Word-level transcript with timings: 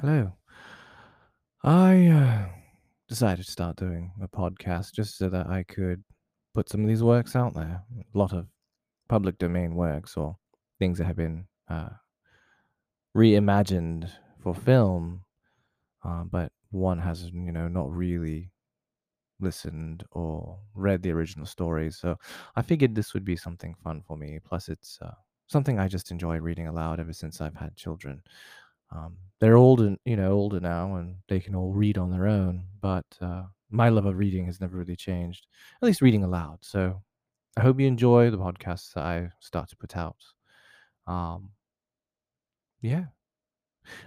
Hello. 0.00 0.32
I 1.62 2.06
uh, 2.06 2.48
decided 3.06 3.44
to 3.44 3.52
start 3.52 3.76
doing 3.76 4.12
a 4.22 4.28
podcast 4.28 4.94
just 4.94 5.18
so 5.18 5.28
that 5.28 5.46
I 5.46 5.62
could 5.64 6.02
put 6.54 6.70
some 6.70 6.80
of 6.80 6.88
these 6.88 7.02
works 7.02 7.36
out 7.36 7.52
there. 7.52 7.82
A 7.98 8.18
lot 8.18 8.32
of 8.32 8.46
public 9.10 9.36
domain 9.36 9.74
works 9.74 10.16
or 10.16 10.38
things 10.78 10.96
that 10.96 11.04
have 11.04 11.16
been 11.16 11.44
uh, 11.68 11.90
reimagined 13.14 14.10
for 14.42 14.54
film, 14.54 15.20
uh, 16.02 16.24
but 16.24 16.50
one 16.70 16.98
has, 16.98 17.24
you 17.34 17.52
know, 17.52 17.68
not 17.68 17.94
really 17.94 18.52
listened 19.38 20.02
or 20.12 20.58
read 20.74 21.02
the 21.02 21.10
original 21.10 21.44
stories. 21.44 21.98
So 21.98 22.16
I 22.56 22.62
figured 22.62 22.94
this 22.94 23.12
would 23.12 23.26
be 23.26 23.36
something 23.36 23.74
fun 23.84 24.02
for 24.08 24.16
me. 24.16 24.38
Plus, 24.42 24.70
it's 24.70 24.98
uh, 25.02 25.12
something 25.48 25.78
I 25.78 25.88
just 25.88 26.10
enjoy 26.10 26.38
reading 26.38 26.68
aloud 26.68 27.00
ever 27.00 27.12
since 27.12 27.42
I've 27.42 27.56
had 27.56 27.76
children. 27.76 28.22
Um, 28.92 29.16
they're 29.40 29.56
old 29.56 29.80
and 29.80 29.98
you 30.04 30.16
know 30.16 30.32
older 30.32 30.60
now, 30.60 30.96
and 30.96 31.16
they 31.28 31.40
can 31.40 31.54
all 31.54 31.72
read 31.72 31.98
on 31.98 32.10
their 32.10 32.26
own. 32.26 32.64
But 32.80 33.06
uh, 33.20 33.44
my 33.70 33.88
love 33.88 34.06
of 34.06 34.18
reading 34.18 34.46
has 34.46 34.60
never 34.60 34.76
really 34.76 34.96
changed. 34.96 35.46
At 35.82 35.86
least 35.86 36.02
reading 36.02 36.24
aloud. 36.24 36.58
So 36.62 37.02
I 37.56 37.62
hope 37.62 37.80
you 37.80 37.86
enjoy 37.86 38.30
the 38.30 38.38
podcasts 38.38 38.92
that 38.94 39.04
I 39.04 39.30
start 39.40 39.68
to 39.70 39.76
put 39.76 39.96
out. 39.96 40.16
Um, 41.06 41.50
yeah, 42.82 43.06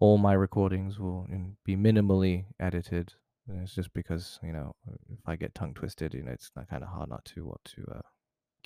all 0.00 0.18
my 0.18 0.32
recordings 0.32 0.98
will 0.98 1.26
be 1.64 1.76
minimally 1.76 2.44
edited. 2.60 3.12
It's 3.48 3.74
just 3.74 3.92
because 3.94 4.40
you 4.42 4.52
know 4.52 4.74
if 5.10 5.20
I 5.26 5.36
get 5.36 5.54
tongue 5.54 5.74
twisted, 5.74 6.14
you 6.14 6.22
know 6.22 6.32
it's 6.32 6.50
kind 6.68 6.82
of 6.82 6.88
hard 6.88 7.08
not 7.10 7.24
to 7.26 7.46
what 7.46 7.64
to 7.64 7.84
uh, 7.96 8.00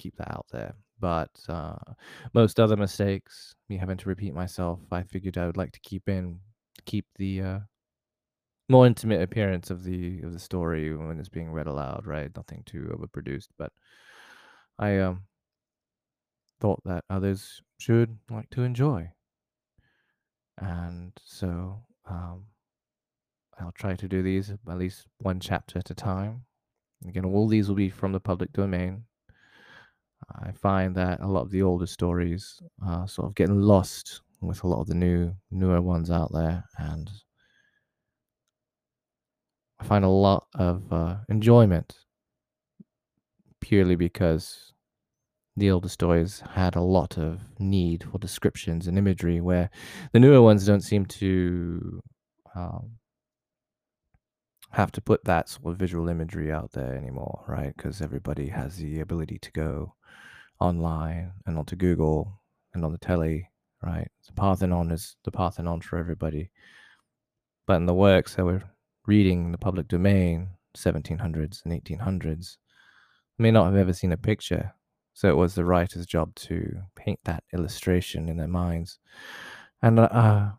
keep 0.00 0.16
that 0.16 0.32
out 0.32 0.46
there. 0.52 0.74
But 0.98 1.30
uh, 1.48 1.76
most 2.34 2.60
other 2.60 2.76
mistakes, 2.76 3.54
me 3.68 3.76
having 3.78 3.96
to 3.98 4.08
repeat 4.08 4.34
myself, 4.34 4.80
I 4.92 5.02
figured 5.02 5.38
I 5.38 5.46
would 5.46 5.56
like 5.56 5.72
to 5.72 5.80
keep 5.80 6.08
in, 6.08 6.40
keep 6.86 7.06
the 7.16 7.42
uh, 7.42 7.58
more 8.68 8.86
intimate 8.86 9.20
appearance 9.20 9.70
of 9.70 9.84
the 9.84 10.20
of 10.22 10.32
the 10.32 10.38
story 10.38 10.96
when 10.96 11.18
it's 11.18 11.28
being 11.28 11.50
read 11.50 11.66
aloud. 11.66 12.06
Right, 12.06 12.34
nothing 12.36 12.62
too 12.64 12.90
overproduced. 12.94 13.48
But 13.58 13.72
I 14.78 14.98
um 14.98 15.26
thought 16.60 16.80
that 16.84 17.04
others 17.10 17.60
should 17.78 18.18
like 18.30 18.50
to 18.50 18.62
enjoy, 18.62 19.12
and 20.58 21.12
so 21.24 21.82
um 22.06 22.46
I'll 23.58 23.72
try 23.72 23.94
to 23.94 24.08
do 24.08 24.22
these 24.22 24.50
at 24.50 24.78
least 24.78 25.06
one 25.18 25.38
chapter 25.40 25.78
at 25.78 25.90
a 25.90 25.94
time. 25.94 26.46
Again, 27.06 27.24
all 27.24 27.46
these 27.48 27.68
will 27.68 27.76
be 27.76 27.90
from 27.90 28.12
the 28.12 28.20
public 28.20 28.52
domain. 28.52 29.04
I 30.38 30.52
find 30.52 30.94
that 30.96 31.20
a 31.20 31.26
lot 31.26 31.42
of 31.42 31.50
the 31.50 31.62
older 31.62 31.86
stories 31.86 32.60
are 32.84 33.08
sort 33.08 33.28
of 33.28 33.34
getting 33.34 33.60
lost 33.60 34.22
with 34.40 34.62
a 34.64 34.66
lot 34.66 34.80
of 34.80 34.86
the 34.86 34.94
new 34.94 35.34
newer 35.50 35.80
ones 35.80 36.10
out 36.10 36.32
there, 36.32 36.64
and 36.78 37.10
I 39.78 39.84
find 39.84 40.04
a 40.04 40.08
lot 40.08 40.46
of 40.54 40.92
uh, 40.92 41.16
enjoyment 41.28 41.96
purely 43.60 43.96
because 43.96 44.72
the 45.56 45.70
older 45.70 45.88
stories 45.88 46.42
had 46.54 46.76
a 46.76 46.80
lot 46.80 47.18
of 47.18 47.40
need 47.58 48.04
for 48.04 48.18
descriptions 48.18 48.86
and 48.86 48.96
imagery, 48.96 49.40
where 49.40 49.70
the 50.12 50.20
newer 50.20 50.40
ones 50.40 50.66
don't 50.66 50.80
seem 50.82 51.06
to 51.06 52.00
um, 52.54 52.92
have 54.70 54.92
to 54.92 55.00
put 55.00 55.24
that 55.24 55.48
sort 55.48 55.72
of 55.72 55.78
visual 55.78 56.08
imagery 56.08 56.52
out 56.52 56.72
there 56.72 56.94
anymore, 56.94 57.44
right? 57.48 57.74
Because 57.76 58.00
everybody 58.00 58.48
has 58.48 58.76
the 58.76 59.00
ability 59.00 59.38
to 59.40 59.52
go 59.52 59.94
online 60.60 61.32
and 61.46 61.58
onto 61.58 61.76
Google 61.76 62.40
and 62.74 62.84
on 62.84 62.92
the 62.92 62.98
telly, 62.98 63.50
right? 63.82 64.08
The 64.26 64.32
Parthenon 64.32 64.90
is 64.92 65.16
the 65.24 65.32
Parthenon 65.32 65.80
for 65.80 65.98
everybody. 65.98 66.50
But 67.66 67.76
in 67.76 67.86
the 67.86 67.94
works 67.94 68.34
that 68.34 68.44
we're 68.44 68.62
reading 69.06 69.46
in 69.46 69.52
the 69.52 69.58
public 69.58 69.88
domain, 69.88 70.48
1700s 70.76 71.64
and 71.64 71.84
1800s, 71.84 72.56
may 73.38 73.50
not 73.50 73.66
have 73.66 73.76
ever 73.76 73.92
seen 73.92 74.12
a 74.12 74.16
picture. 74.16 74.72
So 75.14 75.28
it 75.28 75.36
was 75.36 75.54
the 75.54 75.64
writer's 75.64 76.06
job 76.06 76.34
to 76.36 76.82
paint 76.94 77.18
that 77.24 77.42
illustration 77.52 78.28
in 78.28 78.36
their 78.36 78.46
minds. 78.46 78.98
And 79.82 79.98
uh, 79.98 80.50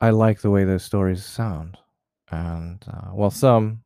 I 0.00 0.10
like 0.10 0.40
the 0.40 0.50
way 0.50 0.64
those 0.64 0.84
stories 0.84 1.24
sound. 1.24 1.76
And 2.30 2.82
uh, 2.86 3.08
while 3.10 3.30
some 3.30 3.82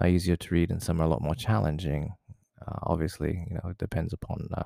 are 0.00 0.08
easier 0.08 0.36
to 0.36 0.54
read 0.54 0.70
and 0.70 0.82
some 0.82 1.00
are 1.00 1.04
a 1.04 1.08
lot 1.08 1.22
more 1.22 1.34
challenging, 1.34 2.14
uh, 2.60 2.78
obviously, 2.84 3.46
you 3.48 3.54
know, 3.56 3.70
it 3.70 3.78
depends 3.78 4.12
upon 4.12 4.48
uh, 4.56 4.64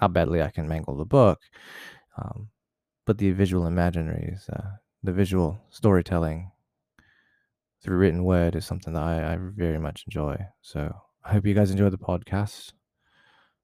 how 0.00 0.08
badly 0.08 0.42
I 0.42 0.50
can 0.50 0.68
mangle 0.68 0.96
the 0.96 1.04
book. 1.04 1.40
Um, 2.18 2.48
but 3.06 3.18
the 3.18 3.30
visual 3.32 3.64
imaginaries, 3.64 4.50
uh, 4.52 4.76
the 5.02 5.12
visual 5.12 5.58
storytelling 5.70 6.50
through 7.82 7.98
written 7.98 8.24
word 8.24 8.56
is 8.56 8.66
something 8.66 8.94
that 8.94 9.02
I, 9.02 9.34
I 9.34 9.38
very 9.40 9.78
much 9.78 10.04
enjoy. 10.06 10.36
So 10.60 10.92
I 11.24 11.32
hope 11.32 11.46
you 11.46 11.54
guys 11.54 11.70
enjoy 11.70 11.90
the 11.90 11.98
podcast. 11.98 12.72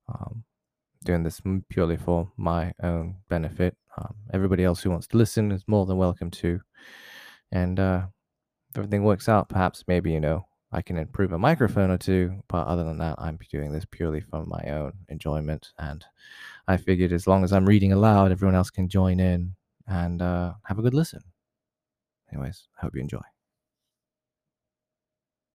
Um, 0.09 0.45
doing 1.05 1.23
this 1.23 1.41
purely 1.69 1.97
for 1.97 2.31
my 2.37 2.73
own 2.83 3.17
benefit. 3.29 3.77
Um, 3.99 4.15
everybody 4.33 4.65
else 4.65 4.83
who 4.83 4.91
wants 4.91 5.07
to 5.09 5.17
listen 5.17 5.51
is 5.53 5.65
more 5.67 5.87
than 5.87 5.97
welcome 5.97 6.31
to. 6.31 6.61
And 7.51 7.79
uh, 7.79 8.07
if 8.73 8.79
everything 8.79 9.05
works 9.05 9.29
out, 9.29 9.51
perhaps 9.51 9.85
maybe, 9.87 10.13
you 10.13 10.21
know, 10.21 10.47
I 10.73 10.81
can 10.81 10.97
improve 10.97 11.33
a 11.33 11.39
microphone 11.39 11.91
or 11.91 11.99
two. 11.99 12.43
But 12.49 12.67
other 12.67 12.85
than 12.85 12.97
that, 12.99 13.17
I'm 13.19 13.39
doing 13.51 13.71
this 13.71 13.85
purely 13.91 14.23
for 14.23 14.47
my 14.47 14.63
own 14.71 14.93
enjoyment. 15.11 15.73
And 15.79 16.03
I 16.67 16.79
figured 16.79 17.13
as 17.13 17.27
long 17.27 17.45
as 17.45 17.53
I'm 17.53 17.67
reading 17.67 17.93
aloud, 17.93 18.33
everyone 18.33 18.55
else 18.55 18.71
can 18.71 18.89
join 18.89 19.21
in 19.21 19.55
and 19.87 20.23
uh, 20.23 20.55
have 20.65 20.79
a 20.79 20.83
good 20.83 20.95
listen. 20.95 21.21
Anyways, 22.33 22.69
hope 22.79 22.95
you 22.95 23.03
enjoy. 23.03 23.21